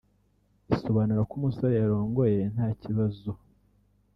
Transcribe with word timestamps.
isobanura 0.73 1.21
ko 1.29 1.33
umusore 1.39 1.73
yarongoye 1.81 2.41
nta 2.53 2.67
kibazo 2.81 3.29